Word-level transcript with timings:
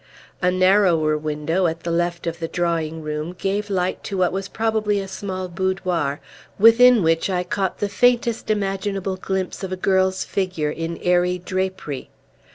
A 0.41 0.49
narrower 0.49 1.15
window, 1.15 1.67
at 1.67 1.81
the 1.81 1.91
left 1.91 2.25
of 2.25 2.39
the 2.39 2.47
drawing 2.47 3.03
room, 3.03 3.35
gave 3.37 3.69
light 3.69 4.03
to 4.05 4.17
what 4.17 4.31
was 4.31 4.47
probably 4.47 4.99
a 4.99 5.07
small 5.07 5.47
boudoir, 5.47 6.19
within 6.57 7.03
which 7.03 7.29
I 7.29 7.43
caught 7.43 7.77
the 7.77 7.87
faintest 7.87 8.49
imaginable 8.49 9.17
glimpse 9.17 9.63
of 9.63 9.71
a 9.71 9.77
girl's 9.77 10.23
figure, 10.23 10.71
in 10.71 10.97
airy 11.03 11.37
drapery. 11.37 12.09